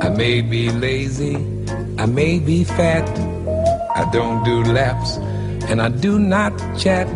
[0.00, 1.36] I may be lazy,
[1.98, 3.06] I may be fat,
[3.94, 5.18] I don't do laps,
[5.68, 7.06] and I do not chat.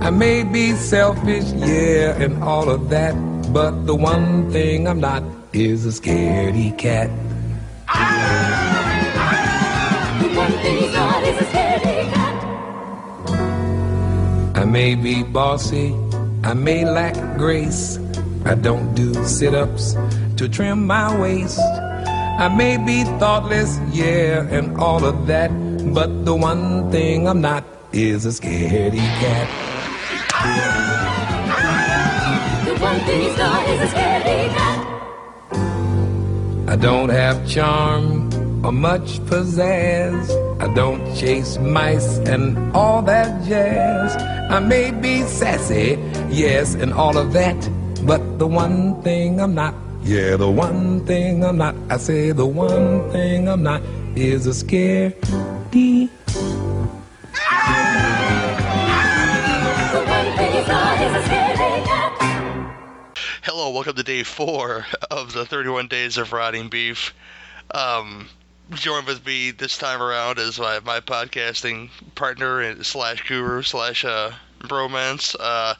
[0.00, 3.14] I may be selfish, yeah, and all of that,
[3.52, 7.10] but the one thing I'm not is a scaredy cat.
[10.22, 12.34] The one thing not is a scaredy cat.
[14.56, 15.94] I may be bossy,
[16.42, 17.98] I may lack grace.
[18.44, 19.94] I don't do sit ups
[20.36, 21.60] to trim my waist.
[21.60, 25.50] I may be thoughtless, yeah, and all of that.
[25.94, 29.48] But the one thing I'm not is a scaredy cat.
[32.64, 34.78] The one thing he's not is a scaredy cat.
[36.68, 38.32] I don't have charm
[38.64, 40.30] or much pizzazz.
[40.60, 44.16] I don't chase mice and all that jazz.
[44.50, 47.81] I may be sassy, yes, and all of that.
[48.04, 52.44] But the one thing I'm not, yeah, the one thing I'm not, I say the
[52.44, 53.80] one thing I'm not
[54.16, 56.10] is a scaredy
[57.34, 57.82] cat.
[63.42, 67.14] Hello, welcome to day four of the 31 Days of Rotting Beef.
[67.72, 68.28] Um,
[68.70, 74.32] joined with me this time around is my, my podcasting partner slash guru slash uh,
[74.60, 75.74] bromance, uh,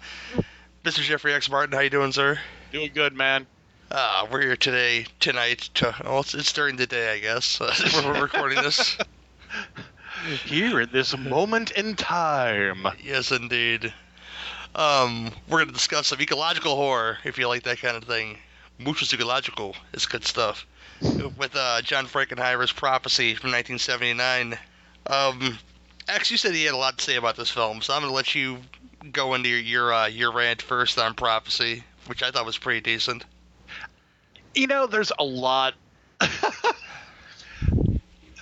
[0.84, 1.00] Mr.
[1.00, 1.48] Jeffrey X.
[1.48, 1.72] Martin.
[1.72, 2.40] How you doing, sir?
[2.72, 3.46] Doing good, man.
[3.92, 5.70] Uh, we're here today, tonight.
[5.74, 7.60] To, well, it's, it's during the day, I guess.
[7.60, 8.98] Uh, we're recording this.
[10.44, 12.86] Here at this moment in time.
[13.02, 13.92] Yes, indeed.
[14.74, 18.38] Um, we're going to discuss some ecological horror, if you like that kind of thing.
[18.78, 20.66] Muchos ecological is good stuff.
[21.00, 24.58] With uh, John Frankenheimer's Prophecy from 1979.
[25.08, 25.58] Um,
[26.08, 28.10] X, you said he had a lot to say about this film, so I'm going
[28.10, 28.58] to let you
[29.10, 32.80] go into your your, uh, your rant first on Prophecy, which I thought was pretty
[32.80, 33.24] decent.
[34.54, 35.74] You know, there's a lot.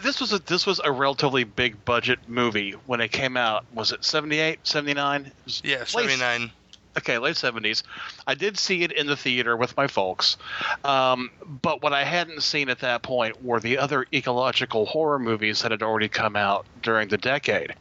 [0.02, 3.64] this was a this was a relatively big budget movie when it came out.
[3.74, 5.26] Was it 78, 79?
[5.26, 6.50] It was Yeah, late- 79.
[6.98, 7.82] okay, late seventies.
[8.26, 10.36] I did see it in the theater with my folks,
[10.84, 15.62] um, but what I hadn't seen at that point were the other ecological horror movies
[15.62, 17.74] that had already come out during the decade.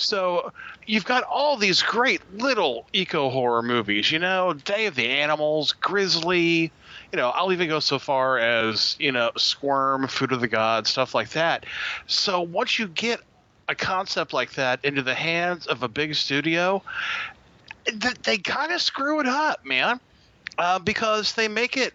[0.00, 0.52] So
[0.86, 5.72] you've got all these great little eco horror movies, you know, Day of the Animals,
[5.72, 6.72] Grizzly,
[7.12, 10.90] you know, I'll even go so far as, you know, Squirm, Food of the Gods,
[10.90, 11.66] stuff like that.
[12.06, 13.20] So once you get
[13.68, 16.82] a concept like that into the hands of a big studio,
[17.86, 20.00] th- they kind of screw it up, man,
[20.58, 21.94] uh, because they make it.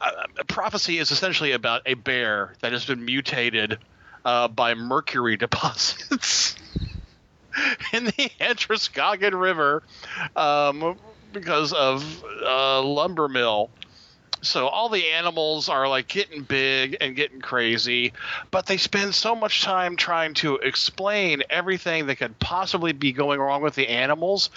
[0.00, 3.78] Uh, prophecy is essentially about a bear that has been mutated
[4.24, 6.56] uh, by mercury deposits
[7.92, 9.82] in the Androscoggin River
[10.36, 10.96] um,
[11.32, 13.70] because of uh, lumber mill.
[14.42, 18.14] So all the animals are like getting big and getting crazy,
[18.50, 23.38] but they spend so much time trying to explain everything that could possibly be going
[23.38, 24.48] wrong with the animals.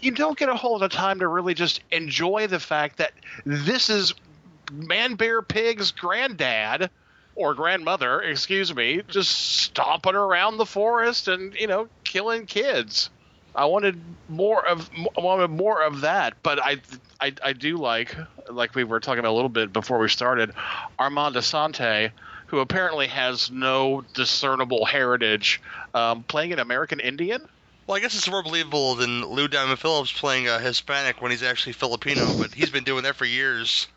[0.00, 3.12] You don't get a whole lot of time to really just enjoy the fact that
[3.44, 4.14] this is
[4.72, 6.90] man bear pig's granddad
[7.34, 13.08] or grandmother, excuse me, just stomping around the forest and you know killing kids.
[13.54, 16.76] I wanted more of I wanted more of that, but I,
[17.20, 18.14] I I do like
[18.50, 20.52] like we were talking a little bit before we started,
[20.98, 22.12] Armand Assante,
[22.46, 25.60] who apparently has no discernible heritage,
[25.94, 27.46] um, playing an American Indian.
[27.86, 31.42] Well, I guess it's more believable than Lou Diamond Phillips playing a Hispanic when he's
[31.42, 33.88] actually Filipino, but he's been doing that for years.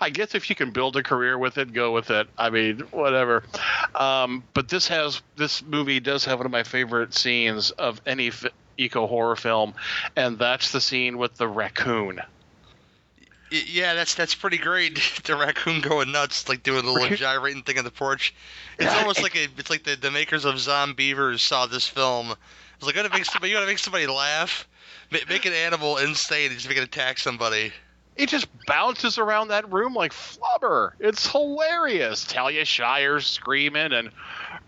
[0.00, 2.28] I guess if you can build a career with it, go with it.
[2.36, 3.42] I mean, whatever.
[3.94, 8.28] Um, but this has this movie does have one of my favorite scenes of any
[8.28, 8.46] f-
[8.76, 9.74] eco horror film,
[10.16, 12.20] and that's the scene with the raccoon.
[13.50, 14.98] Yeah, that's that's pretty great.
[15.24, 18.34] The raccoon going nuts, like doing the little gyrating thing on the porch.
[18.78, 22.34] It's almost like a, it's like the, the makers of Zombeavers saw this film.
[22.76, 24.66] It's like, gotta make somebody, you gotta make somebody laugh,
[25.12, 27.72] Ma- make an animal insane, and just make it attack somebody.
[28.16, 30.92] He just bounces around that room like flubber.
[31.00, 32.24] It's hilarious.
[32.26, 34.10] Talia Shire's screaming, and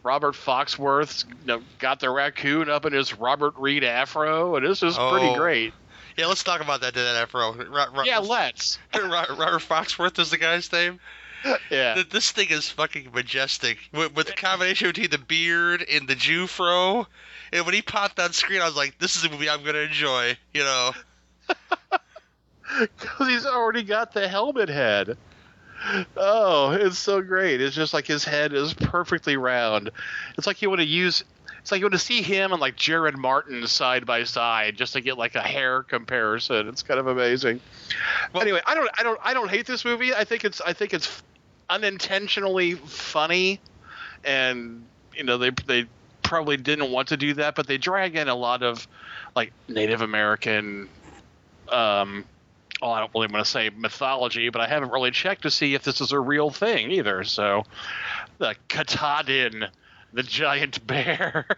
[0.02, 4.80] Robert Foxworth you know, got the raccoon up in his Robert Reed afro, and just
[4.98, 5.36] pretty Oh.
[5.36, 5.74] great.
[6.16, 6.94] Yeah, let's talk about that.
[6.94, 7.52] To that afro.
[7.54, 8.78] Ro- Ro- Yeah, let's.
[8.94, 11.00] Robert Foxworth is the guy's name.
[11.70, 12.02] Yeah.
[12.10, 13.78] This thing is fucking majestic.
[13.92, 17.06] With, with the combination between the beard and the Jew fro.
[17.52, 19.74] And when he popped on screen, I was like, this is a movie I'm going
[19.74, 20.38] to enjoy.
[20.54, 20.92] You know?
[22.98, 25.16] Because he's already got the helmet head.
[26.16, 27.60] Oh, it's so great.
[27.60, 29.90] It's just like his head is perfectly round.
[30.38, 31.24] It's like you want to use
[31.60, 34.92] It's like you want to see him and like Jared Martin side by side just
[34.94, 36.68] to get like a hair comparison.
[36.68, 37.60] It's kind of amazing.
[38.32, 40.14] Well, anyway, I don't, I don't, I don't hate this movie.
[40.14, 41.22] I think it's, I think it's
[41.70, 43.60] unintentionally funny,
[44.24, 44.84] and
[45.14, 45.86] you know they they
[46.22, 48.86] probably didn't want to do that, but they drag in a lot of
[49.34, 50.88] like Native American.
[51.70, 52.24] Um,
[52.84, 55.74] well, I don't really want to say mythology, but I haven't really checked to see
[55.74, 57.24] if this is a real thing either.
[57.24, 57.64] So,
[58.36, 59.64] the Katahdin,
[60.12, 61.46] the giant bear.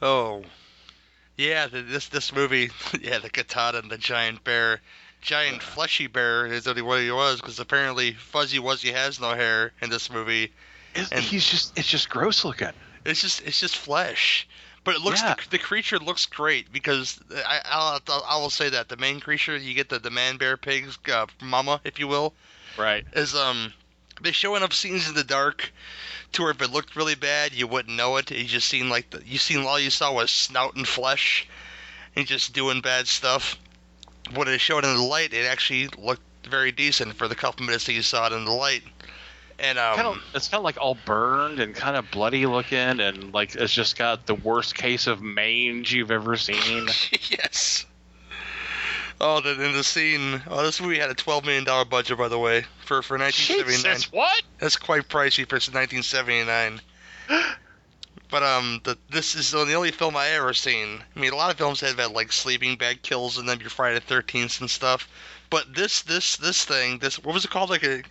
[0.00, 0.44] Oh,
[1.36, 1.66] yeah.
[1.66, 2.70] The, this this movie,
[3.00, 4.80] yeah, the Katahdin, the giant bear,
[5.20, 9.72] giant fleshy bear is only what he was because apparently Fuzzy Wuzzy has no hair
[9.82, 10.52] in this movie.
[10.94, 12.70] It's, And- he's just, it's just gross looking.
[13.04, 14.46] It's just it's just flesh.
[14.84, 15.34] But it looks Yeah.
[15.34, 19.74] the, the creature looks great because I I'll, I'll, say that the main creature you
[19.74, 22.34] get the the man bear pig's uh, mama if you will
[22.76, 23.04] Right.
[23.12, 23.72] is um
[24.22, 25.72] they show enough scenes in the dark
[26.32, 28.30] to where if it looked really bad you wouldn't know it.
[28.30, 31.46] You just seen like the, you seen all you saw was snout and flesh,
[32.16, 33.58] and just doing bad stuff.
[34.34, 37.86] When it showed in the light, it actually looked very decent for the couple minutes
[37.86, 38.82] that you saw it in the light.
[39.60, 42.78] And um, kind of it's kind of like all burned and kind of bloody looking
[42.78, 46.86] and like it's just got the worst case of mange you've ever seen
[47.30, 47.84] yes.
[49.20, 50.40] Oh, the, in the scene.
[50.46, 53.94] Oh, this movie had a twelve million dollar budget, by the way, for for 1979.
[53.94, 56.80] Jesus, what That's quite pricey for 1979.
[58.30, 61.02] But um, the, this is the only film I ever seen.
[61.16, 63.70] I mean, a lot of films have had like sleeping bag kills and then your
[63.70, 65.08] Friday the 13th and stuff.
[65.48, 67.70] But this this this thing, this what was it called?
[67.70, 68.02] Like a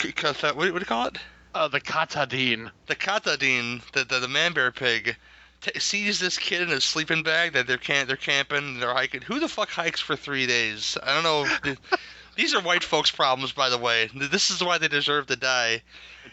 [0.00, 1.18] what, what do you call it?
[1.54, 2.70] uh, the Katahdin.
[2.86, 5.16] The Katahdin, the the, the man bear pig,
[5.60, 9.22] t- sees this kid in a sleeping bag that they're can they're camping, they're hiking.
[9.22, 10.96] Who the fuck hikes for three days?
[11.02, 11.74] I don't know.
[12.36, 14.08] These are white folks' problems, by the way.
[14.14, 15.82] This is why they deserve to die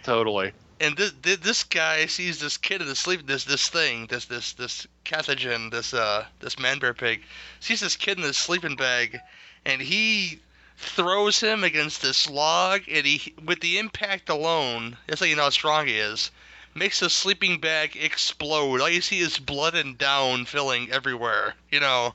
[0.03, 0.53] Totally.
[0.79, 4.53] and this this guy sees this kid in the sleep this this thing this this
[4.53, 7.21] this Katahdin this uh this man bear pig
[7.59, 9.19] sees this kid in this sleeping bag
[9.65, 10.39] and he
[10.81, 15.43] throws him against this log and he with the impact alone that's how you know
[15.43, 16.31] how strong he is
[16.73, 21.81] makes the sleeping bag explode all you see is blood and down filling everywhere you
[21.81, 22.13] know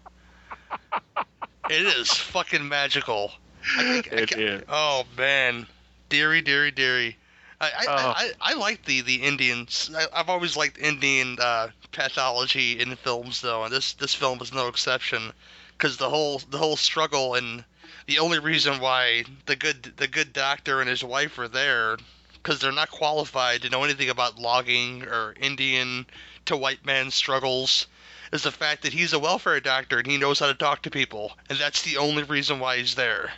[1.70, 3.32] it is fucking magical
[3.76, 4.62] I, I It is.
[4.68, 5.66] oh man
[6.08, 7.16] dearie dearie dearie
[7.60, 8.12] I I, Oh.
[8.16, 9.90] I, I like the the Indians.
[9.96, 14.52] I, I've always liked Indian uh, pathology in films, though, and this this film is
[14.52, 15.32] no exception.
[15.76, 17.64] Because the whole the whole struggle and
[18.06, 21.96] the only reason why the good the good doctor and his wife are there,
[22.34, 26.06] because they're not qualified to know anything about logging or Indian
[26.46, 27.86] to white man struggles,
[28.32, 30.90] is the fact that he's a welfare doctor and he knows how to talk to
[30.90, 33.30] people, and that's the only reason why he's there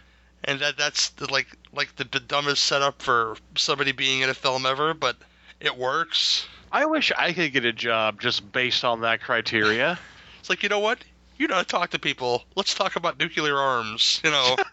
[0.47, 4.35] and that that's the, like like the, the dumbest setup for somebody being in a
[4.35, 5.17] film ever, but
[5.61, 6.47] it works.
[6.73, 9.99] I wish I could get a job just based on that criteria.
[10.39, 10.99] It's like you know what?
[11.39, 12.45] You know how to talk to people.
[12.55, 14.21] Let's talk about nuclear arms.
[14.25, 14.57] You know.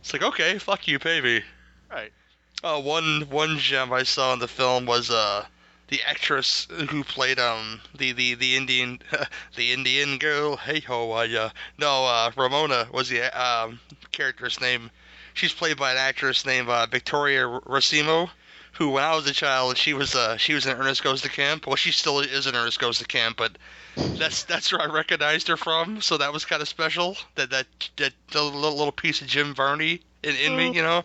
[0.00, 1.42] it's like okay, fuck you, pay me.
[1.90, 2.12] right.
[2.64, 5.44] Uh, one one gem I saw in the film was uh
[5.88, 9.00] the actress who played um the the the Indian
[9.56, 10.56] the Indian girl.
[10.56, 11.50] Hey ho, uh, yeah.
[11.78, 13.80] No, uh, Ramona was the um
[14.12, 14.90] character's name.
[15.34, 18.30] She's played by an actress named uh, Victoria Racimo,
[18.72, 21.28] who when I was a child she was uh she was in Ernest Goes to
[21.28, 21.66] Camp.
[21.66, 23.56] Well, she still is in Ernest Goes to Camp, but
[23.96, 26.00] that's that's where I recognized her from.
[26.00, 27.16] So that was kind of special.
[27.34, 27.66] That that
[27.96, 31.02] that little, little piece of Jim Varney in, in me, you know.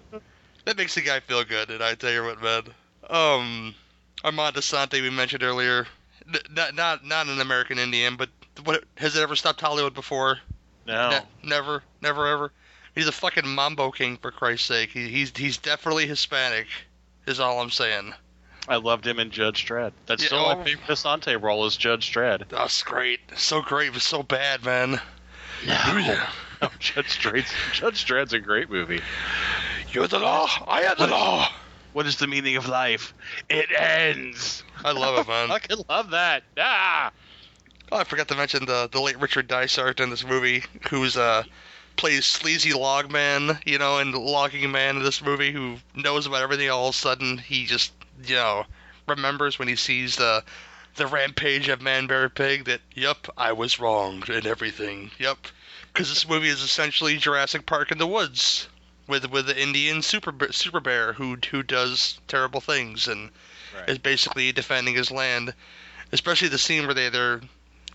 [0.65, 2.63] That makes the guy feel good, and I tell you what, man.
[3.09, 3.75] Um,
[4.23, 5.87] Armand Assante we mentioned earlier,
[6.27, 8.29] N- not not not an American Indian, but
[8.63, 10.39] what has it ever stopped Hollywood before?
[10.85, 11.09] No.
[11.09, 12.51] Ne- never, never, ever.
[12.95, 14.89] He's a fucking mambo king for Christ's sake.
[14.89, 16.67] He, he's he's definitely Hispanic,
[17.27, 18.13] is all I'm saying.
[18.69, 19.93] I loved him in Judge Dredd.
[20.07, 20.55] That's Yeah, still oh.
[20.55, 22.49] my favorite Assante role is Judge Dredd.
[22.49, 24.99] That's great, so great, but so bad, man.
[25.65, 26.17] No.
[26.61, 29.01] Oh, Judge Dredd's Judge Dredd's a great movie.
[29.91, 30.47] You're the law.
[30.67, 31.47] I am the law.
[31.93, 33.13] What is the meaning of life?
[33.49, 34.63] It ends.
[34.83, 35.45] I love it, man.
[35.51, 36.43] I fucking love that.
[36.57, 37.11] Ah.
[37.91, 41.43] Oh, I forgot to mention the the late Richard Dysart in this movie, who's uh
[41.97, 46.69] plays sleazy logman, you know, and logging man in this movie, who knows about everything.
[46.69, 47.91] All of a sudden, he just
[48.25, 48.65] you know
[49.07, 50.43] remembers when he sees the
[50.95, 55.11] the rampage of Man Bear Pig that yep, I was wrong and everything.
[55.19, 55.47] Yep,
[55.91, 58.69] because this movie is essentially Jurassic Park in the woods
[59.07, 63.31] with with the Indian super super bear who who does terrible things and
[63.77, 63.89] Right.
[63.89, 65.53] is basically defending his land.
[66.11, 67.41] Especially the scene where they they're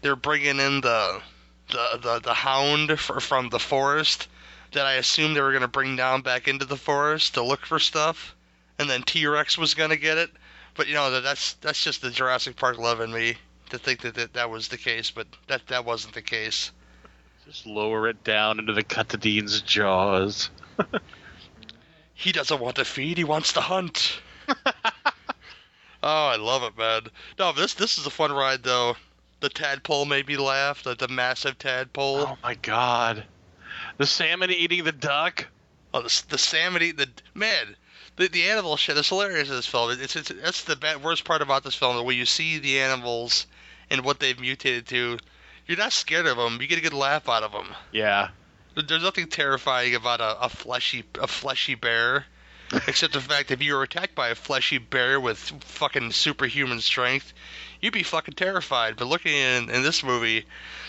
[0.02, 1.22] they're bringing in the
[1.68, 4.28] the the, the hound fr from the forest
[4.72, 7.78] that I assumed they were gonna bring down back into the forest to look for
[7.78, 8.34] stuff,
[8.78, 10.30] and then T Rex was gonna get it.
[10.74, 13.36] But you know that that's that's just the Jurassic Park love in me
[13.70, 16.72] to think that that, that was the case, but that that wasn't the case.
[17.46, 20.50] Just lower it down into the Katahdin's jaws.
[22.22, 24.20] He doesn't want to feed; he wants to hunt.
[24.48, 24.52] oh,
[26.02, 27.08] I love it, man.
[27.36, 28.96] No, this this is a fun ride though.
[29.42, 30.84] The tadpole made me laugh.
[30.84, 32.20] The, the massive tadpole.
[32.20, 33.24] Oh my god.
[33.98, 35.48] The salmon eating the duck?
[35.92, 37.74] Oh, the, the salmon eating the man.
[38.14, 39.90] The, the animal shit is hilarious in this film.
[39.90, 42.06] It's, it's that's the bad, worst part about this film.
[42.06, 43.48] When you see the animals
[43.90, 45.18] and what they've mutated to,
[45.66, 46.60] you're not scared of them.
[46.60, 47.66] You get a good laugh out of them.
[47.90, 48.28] Yeah.
[48.76, 52.26] There's nothing terrifying about a, a fleshy a fleshy bear,
[52.86, 56.80] except the fact that if you were attacked by a fleshy bear with fucking superhuman
[56.80, 57.32] strength,
[57.82, 58.96] you'd be fucking terrified.
[58.96, 60.46] But looking in, in this movie,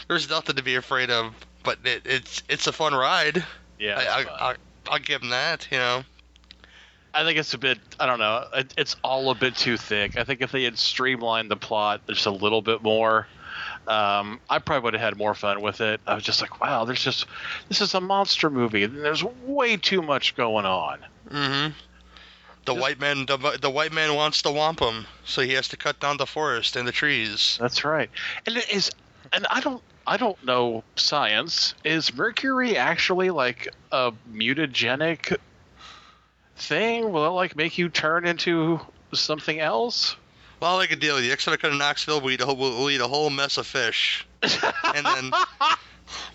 [0.08, 1.34] there's nothing to be afraid of.
[1.64, 3.44] But it, it's it's a fun ride.
[3.80, 3.98] Yeah.
[3.98, 4.34] I, I, fun.
[4.40, 4.56] I,
[4.92, 5.68] I'll give them that.
[5.72, 6.04] You know.
[7.14, 7.78] I think it's a bit.
[8.00, 8.46] I don't know.
[8.54, 10.18] It, it's all a bit too thick.
[10.18, 13.28] I think if they had streamlined the plot just a little bit more,
[13.88, 16.02] um, I probably would have had more fun with it.
[16.08, 17.26] I was just like, wow, there's just
[17.70, 18.84] this is a monster movie.
[18.84, 21.00] and There's way too much going on.
[21.30, 21.74] Mm-hmm.
[22.66, 25.78] The Just- white man, the, the white man wants to wampum, so he has to
[25.78, 27.58] cut down the forest and the trees.
[27.60, 28.10] That's right.
[28.46, 28.92] And it is.
[29.32, 29.82] And I don't.
[30.06, 31.76] I don't know science.
[31.86, 35.38] Is mercury actually like a mutagenic
[36.58, 37.12] thing?
[37.12, 38.80] Will it like make you turn into
[39.14, 40.16] something else?
[40.60, 41.36] Well, I'll make a deal with you.
[41.36, 43.68] Time I come to Knoxville, we eat a whole, we'll eat a whole mess of
[43.68, 45.32] fish, and then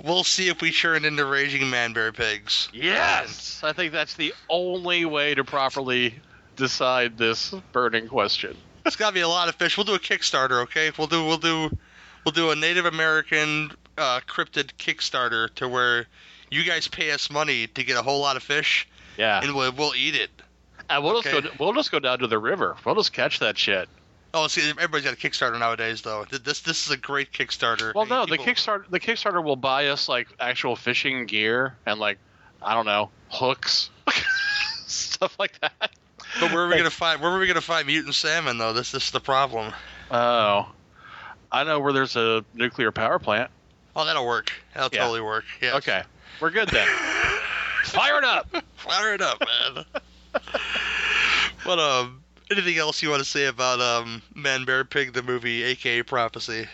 [0.05, 2.69] we'll see if we turn into raging man bear pigs.
[2.73, 6.15] Yes, I think that's the only way to properly
[6.57, 8.57] decide this burning question.
[8.87, 9.77] It's got to be a lot of fish.
[9.77, 10.91] We'll do a Kickstarter, okay?
[10.97, 11.71] We'll do we'll do
[12.25, 16.07] we'll do a Native American uh, cryptid Kickstarter to where
[16.51, 18.89] you guys pay us money to get a whole lot of fish,
[19.19, 20.31] Yeah, and we'll, we'll eat it.
[20.89, 21.51] and we'll just go.
[21.61, 22.77] We'll just go down to the river.
[22.87, 23.89] We'll just catch that shit.
[24.35, 26.25] Oh, see, everybody's got a Kickstarter nowadays, though.
[26.31, 27.95] This this is a great Kickstarter.
[27.95, 32.19] Well, no, the Kickstarter the Kickstarter will buy us like actual fishing gear and like
[32.63, 33.89] I don't know hooks,
[34.87, 35.91] stuff like that.
[36.41, 38.75] But where are we gonna find where are we gonna find mutant salmon though?
[38.75, 39.73] This this is the problem.
[40.11, 40.71] Oh,
[41.51, 43.51] I know where there's a nuclear power plant.
[43.97, 44.53] Oh, that'll work.
[44.75, 45.01] That'll Yeah.
[45.01, 45.45] totally work.
[45.63, 45.77] Yeah.
[45.77, 46.03] Okay,
[46.41, 46.87] we're good then.
[47.85, 48.55] Fire it up.
[48.77, 49.85] Fire it up, man.
[51.65, 55.63] but um, anything else you want to say about um, Man Bear Pig the movie,
[55.65, 56.67] aka Prophecy?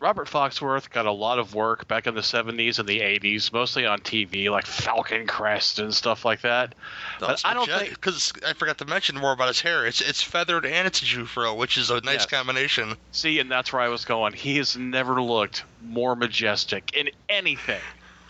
[0.00, 3.86] Robert Foxworth got a lot of work back in the 70s and the 80s, mostly
[3.86, 6.74] on TV, like Falcon Crest and stuff like that.
[7.20, 7.90] But I don't think.
[7.90, 9.86] because I forgot to mention more about his hair.
[9.86, 12.26] It's it's feathered and it's Jufro, which is a nice Yes.
[12.26, 12.96] combination.
[13.12, 14.32] See, and that's where I was going.
[14.32, 17.82] He has never looked more majestic in anything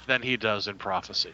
[0.06, 1.32] than he does in Prophecy.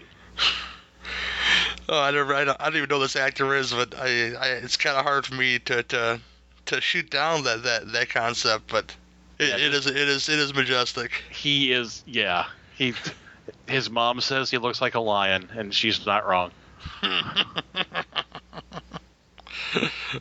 [1.88, 4.48] Oh, I never, I don't, I don't even know this actor is, but I, I
[4.62, 6.20] it's kind of hard for me to, to
[6.66, 8.70] to shoot down that that, that concept.
[8.70, 8.94] But
[9.38, 11.12] it, Yeah, it is it is it is majestic.
[11.30, 12.46] He is, yeah.
[12.76, 12.94] He,
[13.66, 16.50] his mom says he looks like a lion, and she's not wrong.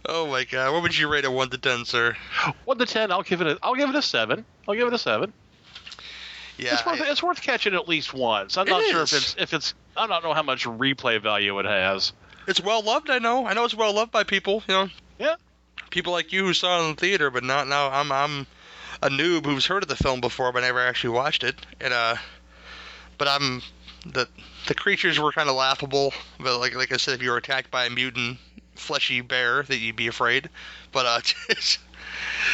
[0.06, 2.16] Oh my god, what would you rate a one to ten, sir?
[2.66, 4.46] One to ten, I'll give it a, I'll give it a seven.
[4.68, 5.32] I'll give it a seven.
[6.58, 8.58] Yeah, it's worth, I- it's worth catching at least once.
[8.58, 11.66] I'm not sure if it's if it's I don't know how much replay value it
[11.66, 12.14] has.
[12.48, 13.10] it's well loved.
[13.10, 14.64] I know, I know it's well loved by people.
[14.68, 15.36] You know, Yeah.
[15.92, 17.90] people like you who saw it in the theater, but not now.
[17.90, 18.48] I'm I'm
[19.04, 21.56] a noob who's heard of the film before, but never actually watched it.
[21.80, 22.16] And uh,
[23.18, 23.62] but I'm
[24.06, 24.28] the
[24.68, 26.14] the creatures were kind of laughable.
[26.40, 28.40] But like like I said, if you were attacked by a mutant
[28.76, 30.50] fleshy bear, that you'd be afraid.
[30.92, 31.20] But uh,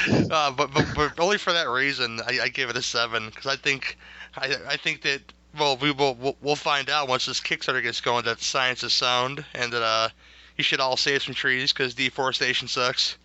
[0.09, 3.45] uh but, but but only for that reason, I, I give it a seven because
[3.45, 3.97] I think
[4.35, 5.21] I I think that.
[5.59, 8.91] Well, we will we'll, we'll find out once this Kickstarter gets going that science is
[8.91, 10.09] sound and that uh,
[10.57, 13.17] you should all save some trees because deforestation sucks.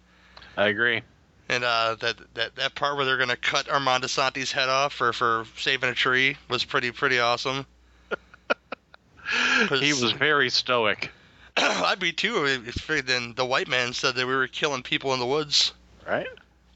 [0.59, 1.00] I agree.
[1.49, 5.14] And uh, that, that that part where they're gonna cut Armand Assante's head off for,
[5.14, 7.66] for saving a tree was pretty pretty awesome.
[9.68, 11.11] He was very stoic.
[11.57, 12.47] I'd be too.
[12.47, 15.73] If then the white man said that we were killing people in the woods.
[16.09, 16.27] Right?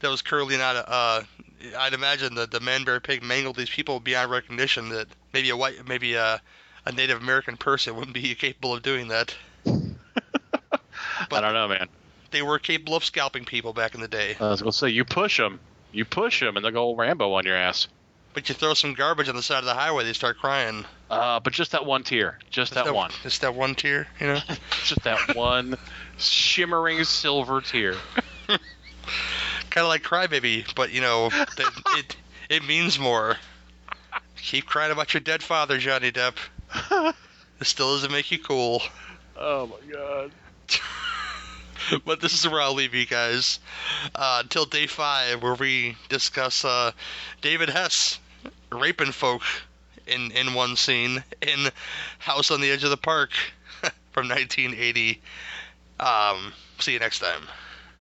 [0.01, 0.75] That was clearly not.
[0.75, 1.23] A, uh,
[1.77, 4.89] I'd imagine that the man bear pig mangled these people beyond recognition.
[4.89, 6.41] That maybe a white, maybe a,
[6.85, 9.35] a Native American person wouldn't be capable of doing that.
[9.65, 11.87] I don't know, man.
[12.31, 14.35] They were capable of scalping people back in the day.
[14.39, 15.59] I was gonna say you push them,
[15.91, 17.87] you push them, and they'll go Rambo on your ass.
[18.33, 20.85] But you throw some garbage on the side of the highway, they start crying.
[21.09, 24.39] Uh, but just that one tear, just that, one, Just that one tear, you know.
[24.83, 25.77] just that one
[26.17, 27.95] shimmering silver tier.
[29.69, 31.29] kind of like Crybaby, but you know,
[31.97, 32.15] it
[32.49, 33.37] it means more.
[34.37, 36.35] Keep crying about your dead father, Johnny Depp.
[37.59, 38.81] It still doesn't make you cool.
[39.37, 40.31] Oh my god.
[42.05, 43.59] but this is where I'll leave you guys
[44.15, 46.91] uh, until day five, where we discuss uh,
[47.41, 48.19] David Hess
[48.71, 49.43] raping folk
[50.07, 51.69] in in one scene in
[52.19, 53.31] House on the Edge of the Park
[54.11, 55.21] from 1980.
[55.99, 57.43] Um, see you next time.